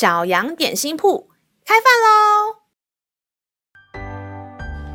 [0.00, 1.28] 小羊点心铺
[1.62, 2.56] 开饭喽！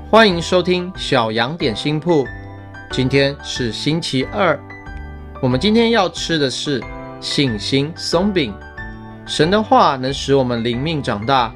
[0.09, 2.25] 欢迎收听小羊点心铺。
[2.91, 4.59] 今天是星期二，
[5.43, 6.83] 我们今天要吃的是
[7.21, 8.51] 信心松饼。
[9.27, 11.53] 神的话能使我们灵命长大，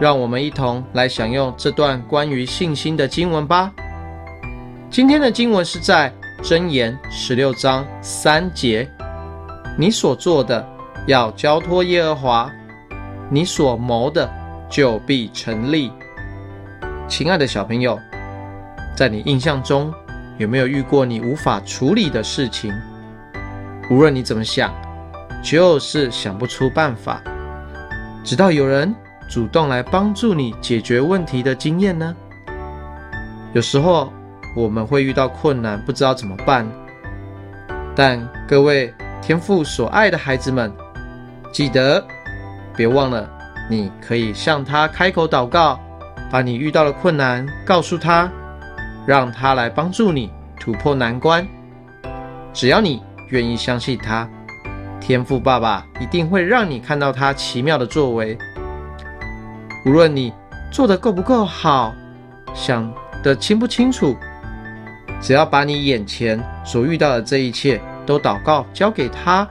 [0.00, 3.70] 让我们一同来享用这段关于信心的经文吧。
[4.90, 6.10] 今天的经文是在
[6.42, 8.90] 箴言十六章三节
[9.76, 10.66] ：“你所做的
[11.06, 12.50] 要交托耶和华，
[13.30, 14.30] 你所谋的
[14.68, 15.92] 就必成立。”
[17.08, 17.98] 亲爱的小朋友，
[18.96, 19.92] 在你印象中
[20.36, 22.72] 有没有遇过你无法处理的事情？
[23.90, 24.72] 无论你怎么想，
[25.42, 27.22] 就是想不出办法，
[28.22, 28.94] 直到有人
[29.30, 32.14] 主动来帮助你解决问题的经验呢？
[33.54, 34.12] 有时候
[34.54, 36.68] 我们会遇到困难，不知道怎么办。
[37.96, 38.92] 但各位
[39.22, 40.70] 天赋所爱的孩子们，
[41.50, 42.06] 记得
[42.78, 43.28] 别忘了，
[43.68, 45.80] 你可以向他开口祷告，
[46.30, 48.30] 把你遇到的困难告诉他，
[49.04, 51.44] 让他来帮助你突破难关。
[52.52, 54.28] 只要你愿意相信他。
[55.00, 58.38] 天赋爸爸一定会让你看到他奇妙的作为。
[59.84, 60.32] 无论你
[60.70, 61.92] 做得够不够好，
[62.54, 62.88] 想
[63.24, 64.16] 得清不清楚，
[65.20, 69.48] 只要把你眼前所遇到的这一切都祷告交给他，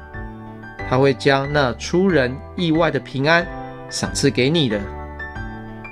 [0.89, 3.45] 他会将那出人意外的平安
[3.89, 4.79] 赏赐给你的，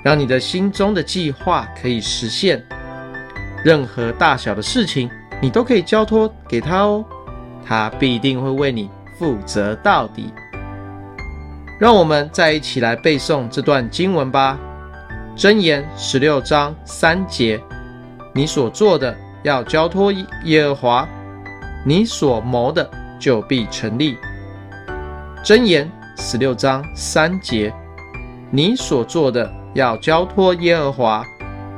[0.04, 2.62] 让你的心中的计划可以实现。
[3.64, 7.04] 任何大小的事情，你都可以交托给他哦，
[7.64, 8.90] 他必定会为你。
[9.18, 10.30] 负责到底。
[11.80, 14.58] 让我们再一起来背诵这段经文吧。
[15.34, 17.58] 箴言十六章三节：
[18.34, 20.12] 你所做的要交托
[20.44, 21.08] 耶和华，
[21.82, 24.18] 你所谋的就必成立。
[25.46, 27.72] 箴言十六章三节：
[28.50, 31.24] 你所做的要交托耶和华，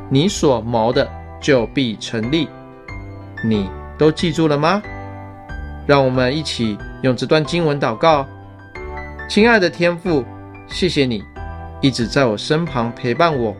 [0.08, 1.06] 你所谋的
[1.38, 2.48] 就必成立。
[3.44, 4.82] 你都记住了吗？
[5.86, 8.26] 让我们一起用这段经文祷告。
[9.28, 10.24] 亲爱的天父，
[10.66, 11.22] 谢谢你
[11.82, 13.54] 一直在我身旁陪伴我，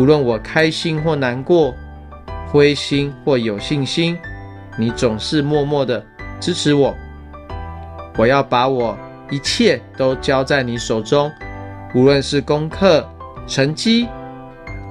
[0.00, 1.72] 无论我开心或难过，
[2.50, 4.18] 灰心或有信心，
[4.76, 6.04] 你总是默默的
[6.40, 6.92] 支持我。
[8.16, 8.98] 我要把我
[9.30, 11.30] 一切都交在你手中，
[11.94, 13.06] 无论是功课、
[13.46, 14.08] 成绩、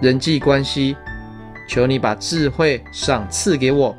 [0.02, 0.96] 人际关系，
[1.68, 3.96] 求你把智慧赏赐给我，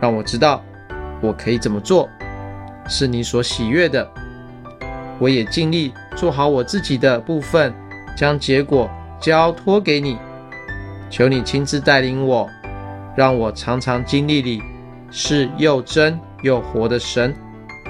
[0.00, 0.62] 让我知道。
[1.22, 2.06] 我可以怎么做，
[2.86, 4.06] 是你所喜悦的。
[5.18, 7.72] 我也尽力做好我自己的部分，
[8.14, 10.18] 将结果交托给你。
[11.08, 12.46] 求你亲自带领我，
[13.16, 14.62] 让我常常经历你
[15.10, 17.34] 是又真又活的神。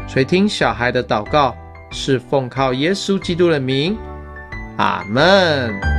[0.06, 1.56] 垂听小孩的祷告，
[1.94, 3.96] 是奉靠耶稣基督的名。
[4.76, 5.93] 阿门。